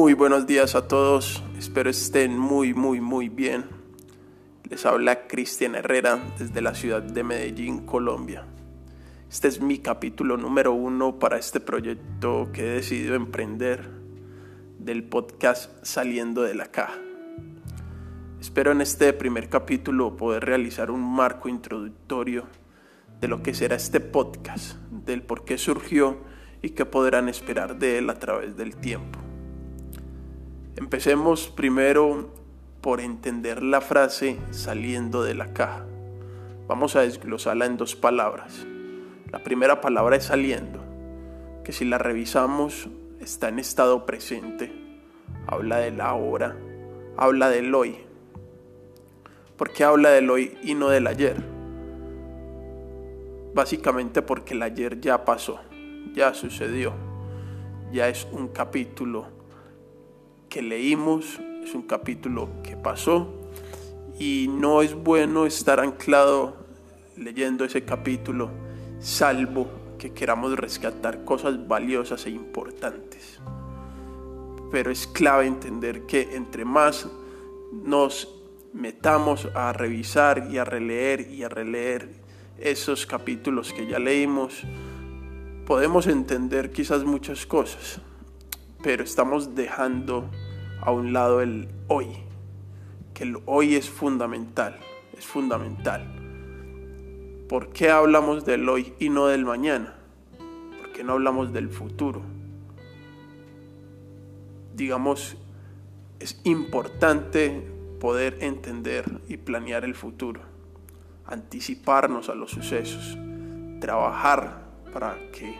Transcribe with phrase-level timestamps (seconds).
[0.00, 3.66] Muy buenos días a todos, espero estén muy, muy, muy bien.
[4.66, 8.46] Les habla Cristian Herrera desde la ciudad de Medellín, Colombia.
[9.30, 13.90] Este es mi capítulo número uno para este proyecto que he decidido emprender
[14.78, 16.98] del podcast Saliendo de la Caja.
[18.40, 22.46] Espero en este primer capítulo poder realizar un marco introductorio
[23.20, 26.16] de lo que será este podcast, del por qué surgió
[26.62, 29.29] y qué podrán esperar de él a través del tiempo.
[30.80, 32.30] Empecemos primero
[32.80, 35.84] por entender la frase saliendo de la caja.
[36.66, 38.66] Vamos a desglosarla en dos palabras.
[39.30, 40.82] La primera palabra es saliendo,
[41.62, 42.88] que si la revisamos
[43.20, 44.72] está en estado presente,
[45.46, 46.56] habla del ahora,
[47.16, 47.98] habla del hoy.
[49.58, 51.36] ¿Por qué habla del hoy y no del ayer?
[53.54, 55.60] Básicamente porque el ayer ya pasó
[56.14, 56.92] ya sucedió,
[57.92, 59.39] ya es un capítulo
[60.50, 63.32] que leímos, es un capítulo que pasó
[64.18, 66.56] y no es bueno estar anclado
[67.16, 68.50] leyendo ese capítulo,
[68.98, 73.40] salvo que queramos rescatar cosas valiosas e importantes.
[74.72, 77.08] Pero es clave entender que entre más
[77.72, 78.28] nos
[78.72, 82.10] metamos a revisar y a releer y a releer
[82.58, 84.62] esos capítulos que ya leímos,
[85.64, 88.00] podemos entender quizás muchas cosas,
[88.82, 90.28] pero estamos dejando
[90.80, 92.08] a un lado el hoy,
[93.14, 94.78] que el hoy es fundamental,
[95.16, 96.06] es fundamental.
[97.48, 99.94] ¿Por qué hablamos del hoy y no del mañana?
[100.78, 102.22] ¿Por qué no hablamos del futuro?
[104.74, 105.36] Digamos,
[106.20, 107.66] es importante
[107.98, 110.40] poder entender y planear el futuro,
[111.26, 113.18] anticiparnos a los sucesos,
[113.80, 115.54] trabajar para que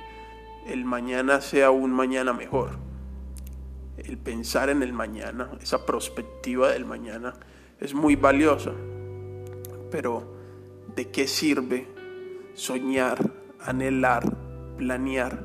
[0.67, 2.90] el mañana sea un mañana mejor.
[4.05, 7.35] El pensar en el mañana, esa perspectiva del mañana
[7.79, 8.73] es muy valiosa.
[9.91, 10.35] Pero
[10.95, 11.87] ¿de qué sirve
[12.55, 13.19] soñar,
[13.61, 14.37] anhelar,
[14.77, 15.45] planear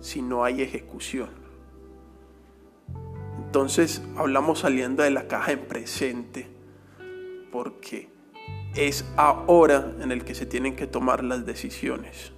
[0.00, 1.30] si no hay ejecución?
[3.44, 6.48] Entonces hablamos saliendo de la caja en presente
[7.50, 8.08] porque
[8.74, 12.32] es ahora en el que se tienen que tomar las decisiones.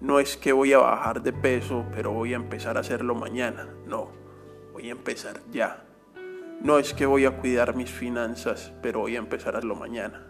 [0.00, 3.68] No es que voy a bajar de peso, pero voy a empezar a hacerlo mañana.
[3.86, 4.10] No,
[4.72, 5.84] voy a empezar ya.
[6.60, 10.26] No es que voy a cuidar mis finanzas, pero voy a empezar a hacerlo mañana.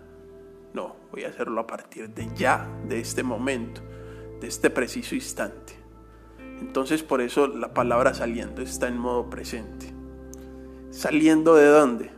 [0.73, 3.83] No, voy a hacerlo a partir de ya, de este momento,
[4.41, 5.75] de este preciso instante.
[6.61, 9.93] Entonces por eso la palabra saliendo está en modo presente.
[10.91, 12.11] ¿Saliendo de dónde?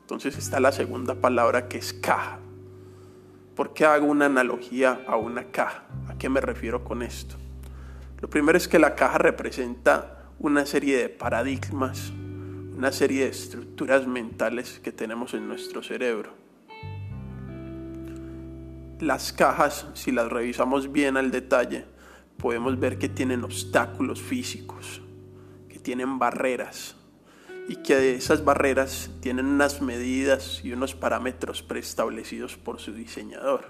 [0.00, 2.40] Entonces está la segunda palabra que es caja.
[3.54, 5.84] ¿Por qué hago una analogía a una caja?
[6.08, 7.36] ¿A qué me refiero con esto?
[8.20, 12.12] Lo primero es que la caja representa una serie de paradigmas,
[12.74, 16.32] una serie de estructuras mentales que tenemos en nuestro cerebro.
[19.00, 21.84] Las cajas, si las revisamos bien al detalle,
[22.38, 25.02] podemos ver que tienen obstáculos físicos,
[25.68, 26.96] que tienen barreras,
[27.68, 33.66] y que esas barreras tienen unas medidas y unos parámetros preestablecidos por su diseñador.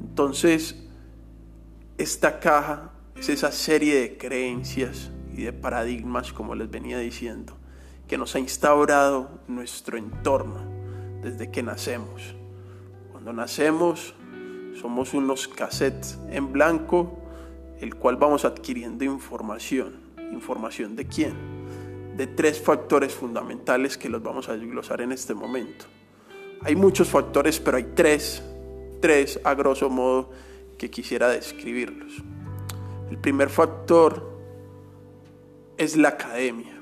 [0.00, 0.84] Entonces,
[1.96, 7.56] esta caja es esa serie de creencias y de paradigmas, como les venía diciendo,
[8.08, 10.60] que nos ha instaurado nuestro entorno
[11.22, 12.34] desde que nacemos.
[13.12, 14.14] Cuando nacemos
[14.80, 17.18] somos unos cassettes en blanco,
[17.80, 20.02] el cual vamos adquiriendo información.
[20.32, 21.54] ¿Información de quién?
[22.16, 25.86] de tres factores fundamentales que los vamos a desglosar en este momento.
[26.62, 28.42] Hay muchos factores, pero hay tres,
[29.00, 30.30] tres a grosso modo
[30.78, 32.22] que quisiera describirlos.
[33.10, 34.33] El primer factor
[35.76, 36.80] es la academia.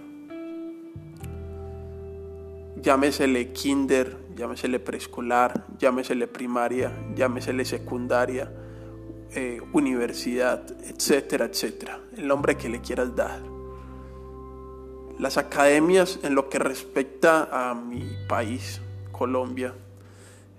[2.76, 8.52] Llámesele kinder, llámesele preescolar, llámesele primaria, llámesele secundaria,
[9.34, 12.00] eh, universidad, etcétera, etcétera.
[12.16, 13.52] El nombre que le quieras dar
[15.18, 18.80] las academias en lo que respecta a mi país,
[19.12, 19.72] Colombia,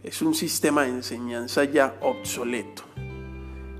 [0.04, 2.84] es un sistema de enseñanza ya obsoleto,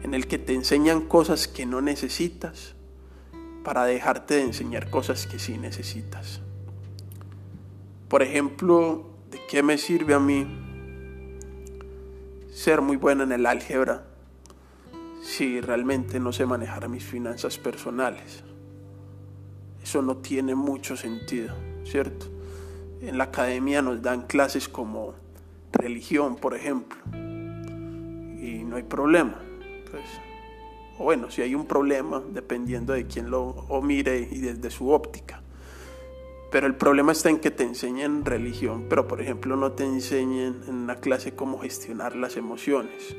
[0.04, 2.73] en el que te enseñan cosas que no necesitas
[3.64, 6.42] para dejarte de enseñar cosas que sí necesitas.
[8.10, 10.46] Por ejemplo, ¿de qué me sirve a mí
[12.54, 14.06] ser muy bueno en el álgebra
[15.24, 18.44] si realmente no sé manejar mis finanzas personales?
[19.82, 21.56] Eso no tiene mucho sentido,
[21.86, 22.28] ¿cierto?
[23.02, 25.16] En la academia nos dan clases como
[25.72, 29.42] religión, por ejemplo, y no hay problema.
[29.90, 30.06] Pues,
[30.98, 35.42] o bueno, si hay un problema, dependiendo de quién lo mire y desde su óptica.
[36.54, 40.62] Pero el problema está en que te enseñen religión, pero por ejemplo no te enseñen
[40.68, 43.16] en una clase cómo gestionar las emociones,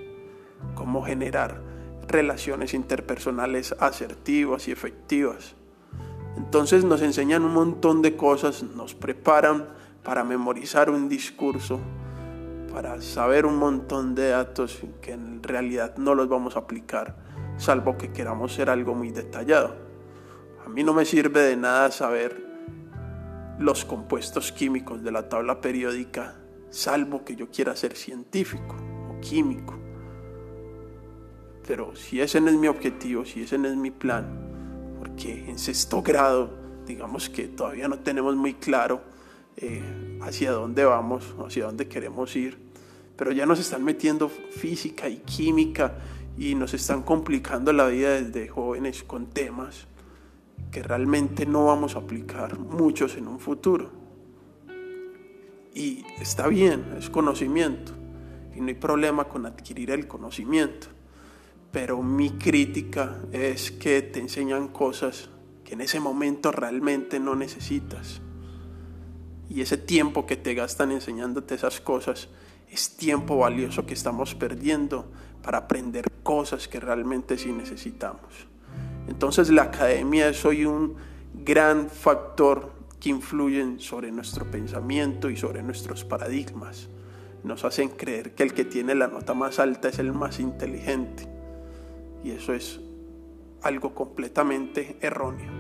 [0.77, 1.61] cómo generar
[2.07, 5.57] relaciones interpersonales asertivas y efectivas.
[6.37, 9.69] Entonces nos enseñan un montón de cosas, nos preparan
[10.05, 11.81] para memorizar un discurso,
[12.73, 17.17] para saber un montón de datos que en realidad no los vamos a aplicar,
[17.57, 19.77] salvo que queramos ser algo muy detallado.
[20.65, 22.45] A mí no me sirve de nada saber
[23.59, 26.37] los compuestos químicos de la tabla periódica,
[26.71, 28.77] salvo que yo quiera ser científico
[29.11, 29.75] o químico.
[31.67, 35.59] Pero si ese no es mi objetivo, si ese no es mi plan, porque en
[35.59, 36.51] sexto grado,
[36.87, 39.03] digamos que todavía no tenemos muy claro
[39.57, 42.59] eh, hacia dónde vamos, hacia dónde queremos ir,
[43.17, 45.99] pero ya nos están metiendo física y química
[46.37, 49.87] y nos están complicando la vida desde jóvenes con temas
[50.71, 53.91] que realmente no vamos a aplicar muchos en un futuro.
[55.75, 57.93] Y está bien, es conocimiento,
[58.55, 60.89] y no hay problema con adquirir el conocimiento,
[61.71, 65.31] pero mi crítica es que te enseñan cosas
[65.65, 68.21] que en ese momento realmente no necesitas.
[69.49, 72.29] Y ese tiempo que te gastan enseñándote esas cosas
[72.71, 75.11] es tiempo valioso que estamos perdiendo
[75.45, 78.49] para aprender cosas que realmente sí necesitamos.
[79.07, 80.95] Entonces la academia es hoy un
[81.35, 86.89] gran factor que influye sobre nuestro pensamiento y sobre nuestros paradigmas.
[87.43, 91.29] Nos hacen creer que el que tiene la nota más alta es el más inteligente.
[92.25, 92.81] Y eso es
[93.63, 95.53] algo completamente erróneo.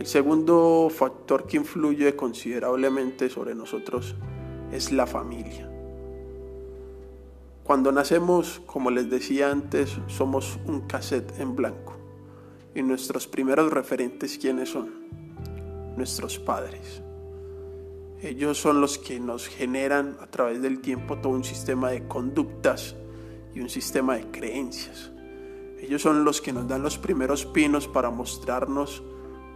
[0.00, 4.16] El segundo factor que influye considerablemente sobre nosotros
[4.72, 5.77] es la familia.
[7.68, 11.98] Cuando nacemos, como les decía antes, somos un cassette en blanco.
[12.74, 14.88] Y nuestros primeros referentes, ¿quiénes son?
[15.94, 17.02] Nuestros padres.
[18.22, 22.96] Ellos son los que nos generan a través del tiempo todo un sistema de conductas
[23.54, 25.12] y un sistema de creencias.
[25.78, 29.02] Ellos son los que nos dan los primeros pinos para mostrarnos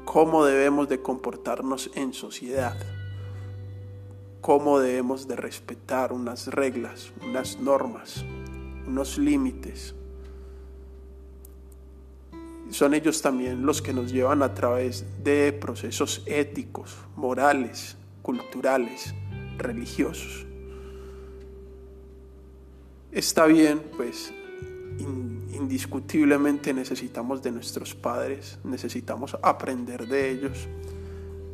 [0.04, 2.76] cómo debemos de comportarnos en sociedad,
[4.42, 8.22] cómo debemos de respetar unas reglas, unas normas,
[8.86, 9.94] unos límites
[12.72, 19.14] son ellos también los que nos llevan a través de procesos éticos, morales, culturales,
[19.58, 20.46] religiosos.
[23.10, 24.32] Está bien, pues
[25.52, 30.66] indiscutiblemente necesitamos de nuestros padres, necesitamos aprender de ellos,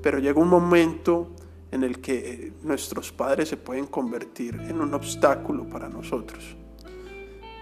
[0.02, 1.31] pero llega un momento
[1.70, 6.56] en el que nuestros padres se pueden convertir en un obstáculo para nosotros.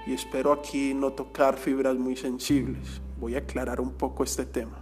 [0.07, 4.79] Y espero aquí no tocar fibras muy sensibles, voy a aclarar un poco este tema.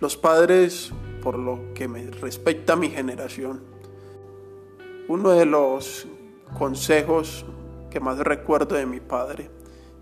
[0.00, 0.92] Los padres,
[1.22, 3.62] por lo que me respecta a mi generación,
[5.08, 6.06] uno de los
[6.58, 7.46] consejos
[7.90, 9.50] que más recuerdo de mi padre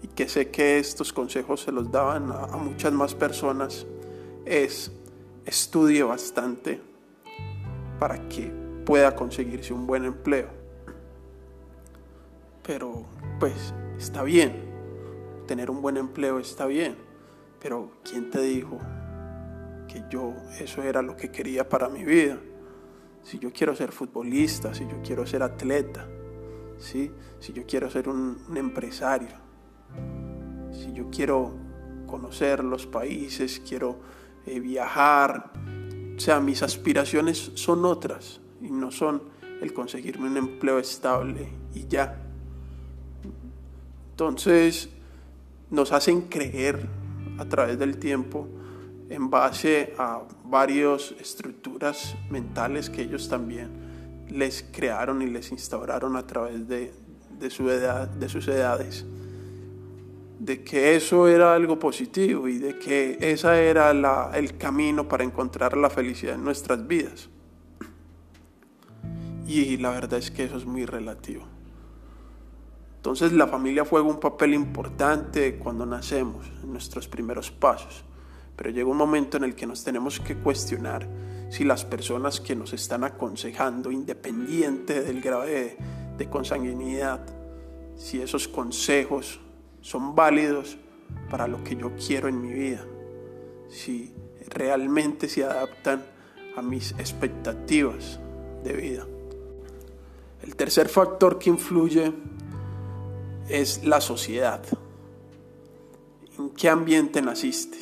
[0.03, 3.87] y que sé que estos consejos se los daban a, muchas más personas
[4.45, 4.93] es
[5.51, 6.81] estudie bastante
[7.99, 8.51] para que
[8.87, 10.49] pueda conseguirse un buen empleo.
[12.63, 13.05] Pero
[13.41, 14.71] pues está bien,
[15.47, 16.97] tener un buen empleo está bien,
[17.61, 18.79] pero ¿quién te dijo
[19.89, 22.39] que yo eso era lo que quería para mi vida?
[23.25, 26.07] Si yo quiero ser futbolista, si yo quiero ser atleta,
[26.79, 27.11] ¿sí?
[27.41, 29.37] si yo quiero ser un, empresario,
[30.71, 31.55] si yo quiero
[32.07, 33.99] conocer los países, quiero
[34.51, 35.53] eh, viajar,
[36.17, 39.23] o sea, mis aspiraciones son otras y no son
[39.61, 42.21] el conseguirme un empleo estable y ya.
[44.11, 44.89] Entonces,
[45.71, 46.89] nos hacen creer
[47.39, 48.49] a través del tiempo
[49.09, 53.71] en base a varias estructuras mentales que ellos también
[54.29, 56.93] les crearon y les instauraron a través de,
[57.51, 59.05] su edad, de sus edades,
[60.41, 63.91] de que eso era algo positivo y de que ese era
[64.33, 67.29] el camino para encontrar la felicidad en nuestras vidas.
[69.47, 71.45] Y la verdad es que eso es muy relativo.
[72.97, 78.03] Entonces la familia juega un papel importante cuando nacemos, en nuestros primeros pasos.
[78.57, 81.07] Pero llega un momento en el que nos tenemos que cuestionar
[81.51, 87.27] si las personas que nos están aconsejando, independiente del grado de consanguinidad,
[87.97, 89.41] si esos consejos
[89.81, 90.79] son válidos
[91.31, 92.85] para lo que yo quiero en mi vida,
[93.69, 94.15] si
[94.49, 96.05] realmente se adaptan
[96.57, 98.21] a mis expectativas
[98.65, 99.07] de vida.
[100.43, 102.13] El tercer factor que influye
[103.49, 104.63] es la sociedad.
[106.39, 107.79] ¿En qué ambiente naciste?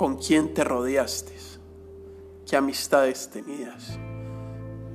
[0.00, 1.34] con quién te rodeaste,
[2.48, 3.98] qué amistades tenías,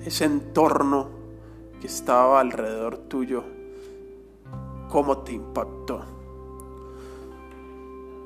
[0.04, 1.12] ese entorno
[1.80, 3.44] que estaba alrededor tuyo,
[4.96, 6.06] cómo te impactó.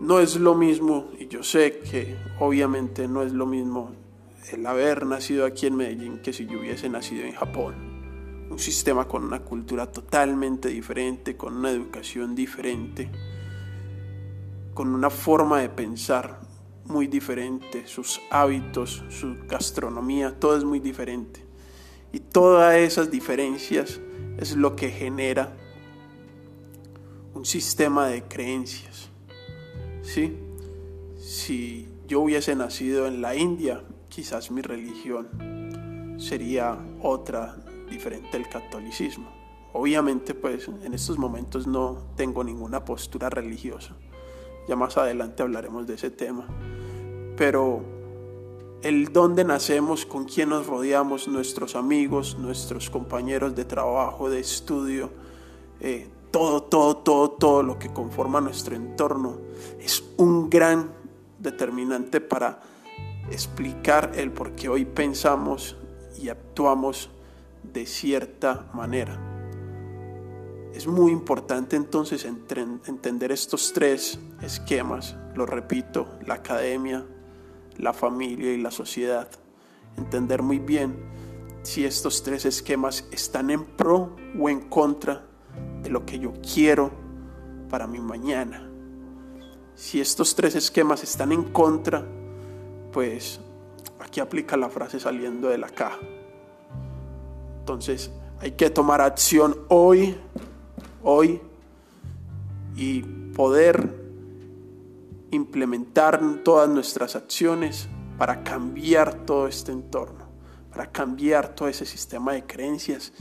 [0.02, 3.96] No es lo mismo, y yo sé que obviamente no es lo mismo
[4.52, 7.74] el haber nacido aquí en Medellín que si yo hubiese nacido en Japón.
[8.52, 13.10] Un sistema con una cultura totalmente diferente, con una educación diferente,
[14.76, 16.40] con una forma de pensar
[16.86, 21.44] muy diferente, sus hábitos, su gastronomía, todo es muy diferente.
[22.14, 24.00] Y todas esas diferencias
[24.38, 25.56] es lo que genera
[27.40, 29.10] un sistema de creencias.
[30.02, 30.38] ¿Sí?
[31.18, 37.56] Si yo hubiese nacido en la India, quizás mi religión sería otra,
[37.90, 39.32] diferente al catolicismo.
[39.72, 43.96] Obviamente, pues en estos momentos no tengo ninguna postura religiosa.
[44.68, 46.46] Ya más adelante hablaremos de ese tema.
[47.38, 47.82] Pero
[48.84, 55.10] el dónde nacemos, con quién nos rodeamos, nuestros amigos, nuestros compañeros de trabajo, de estudio,
[55.80, 59.38] eh, todo, todo, todo, todo lo que conforma nuestro entorno
[59.80, 60.92] es un gran
[61.40, 62.62] determinante para
[63.32, 65.78] explicar el por qué hoy pensamos
[66.22, 67.10] y actuamos
[67.64, 69.20] de cierta manera.
[70.74, 77.06] Es muy importante entonces entender estos tres esquemas, lo repito, la academia,
[77.78, 79.30] la familia y la sociedad.
[79.98, 80.96] Entender muy bien
[81.64, 85.29] si estos tres esquemas están en pro o en contra
[85.82, 86.92] de lo que yo quiero
[87.70, 88.70] para mi mañana.
[89.76, 92.06] Si estos tres esquemas están en contra,
[92.92, 93.40] pues
[94.00, 96.00] aquí aplica la frase saliendo de la caja.
[97.60, 100.18] Entonces hay que tomar acción hoy,
[101.04, 101.42] hoy,
[102.76, 103.94] y poder
[105.32, 110.26] implementar todas nuestras acciones para cambiar todo este entorno,
[110.72, 113.12] para cambiar todo ese sistema de creencias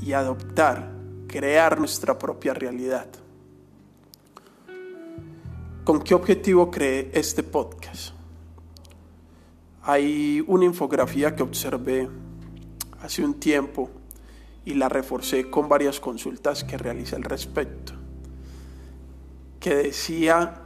[0.00, 0.92] y adoptar,
[1.28, 3.06] crear nuestra propia realidad.
[5.84, 8.14] ¿Con qué objetivo creé este podcast?
[9.82, 12.08] Hay una infografía que observé
[13.00, 13.90] hace un tiempo
[14.64, 17.92] y la reforcé con varias consultas que realicé al respecto,
[19.60, 20.62] que decía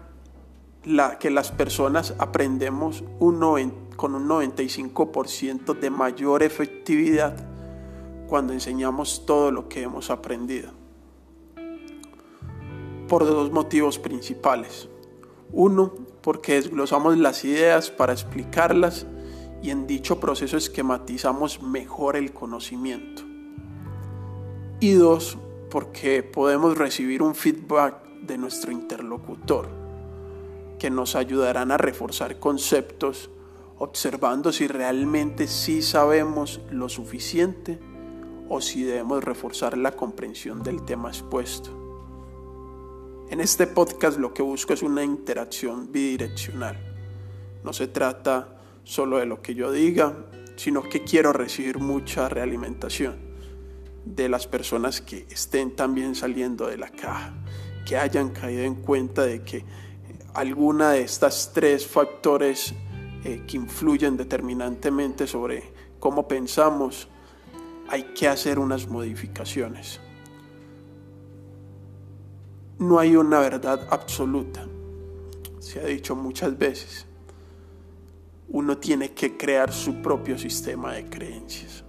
[0.85, 3.41] la, que las personas aprendemos un
[3.97, 7.52] con un 95% de mayor efectividad
[8.33, 10.71] cuando enseñamos todo lo que hemos aprendido.
[13.07, 14.89] Por dos motivos principales.
[15.53, 19.07] Uno, porque desglosamos las ideas para explicarlas
[19.63, 23.21] y en dicho proceso esquematizamos mejor el conocimiento.
[24.81, 25.37] Y dos,
[25.69, 29.69] porque podemos recibir un feedback de nuestro interlocutor
[30.79, 33.29] que nos ayudarán a reforzar conceptos
[33.77, 37.92] observando si realmente sí sabemos lo suficiente
[38.55, 41.71] o si debemos reforzar la comprensión del tema expuesto.
[43.31, 46.77] En este podcast lo que busco es una interacción bidireccional.
[47.65, 53.17] No se trata solo de lo que yo diga, sino que quiero recibir mucha realimentación
[54.05, 57.33] de las personas que estén también saliendo de la caja,
[57.87, 59.65] que hayan caído en cuenta de que
[60.35, 62.75] alguna de estas tres factores
[63.25, 67.09] eh, que influyen determinantemente sobre cómo pensamos,
[67.89, 70.01] hay que hacer unas modificaciones
[72.83, 74.67] no hay una verdad absoluta.
[75.61, 77.07] Se ha dicho muchas veces.
[78.49, 81.85] Uno tiene que crear su propio sistema de creencias.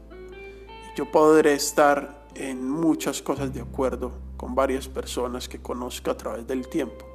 [0.96, 6.46] Yo podré estar en muchas cosas de acuerdo con varias personas que conozco a través
[6.46, 7.06] del tiempo,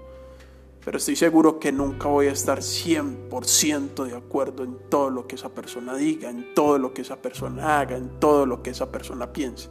[0.88, 5.34] pero estoy seguro que nunca voy a estar 100% de acuerdo en todo lo que
[5.34, 8.90] esa persona diga, en todo lo que esa persona haga, en todo lo que esa
[8.90, 9.68] persona piense.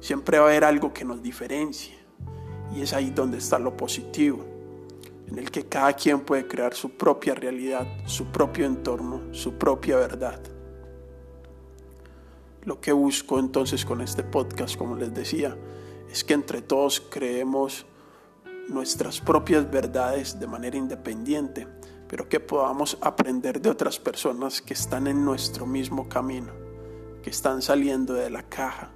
[0.00, 1.94] Siempre va a haber algo que nos diferencie
[2.74, 4.42] y es ahí donde está lo positivo,
[5.28, 9.96] en el que cada quien puede crear su propia realidad, su propio entorno, su propia
[9.96, 10.40] verdad.
[12.64, 15.54] Lo que busco entonces con este podcast, como les decía,
[16.10, 17.84] es que entre todos creemos
[18.68, 21.66] nuestras propias verdades de manera independiente,
[22.08, 26.52] pero que podamos aprender de otras personas que están en nuestro mismo camino,
[27.22, 28.90] que están saliendo de la caja,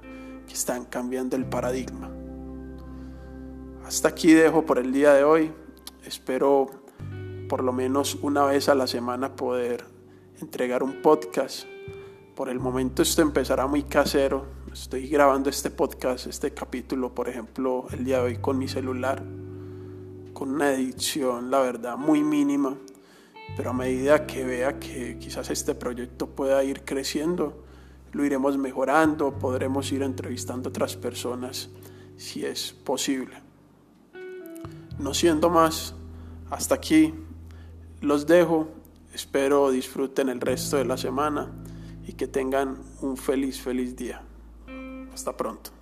[0.47, 2.11] que están cambiando el paradigma.
[3.85, 5.53] Hasta aquí dejo por el día de hoy.
[6.05, 6.71] Espero
[7.49, 9.85] por lo menos una vez a la semana poder
[10.41, 11.67] entregar un podcast.
[12.35, 14.47] Por el momento esto empezará muy casero.
[14.73, 19.23] Estoy grabando este podcast, este capítulo, por ejemplo, el día de hoy con mi celular,
[20.35, 22.77] con una edición, la verdad, muy mínima.
[23.57, 27.65] pero a medida que vea que quizás este proyecto pueda ir creciendo,
[28.13, 31.71] lo iremos mejorando, podremos ir entrevistando a otras personas
[32.17, 33.37] si es posible.
[34.99, 35.95] No siendo más,
[36.51, 37.15] hasta aquí
[38.01, 38.69] los dejo,
[39.13, 41.53] espero disfruten el resto de la semana
[42.07, 44.23] y que tengan un feliz, feliz día.
[45.13, 45.74] Hasta pronto.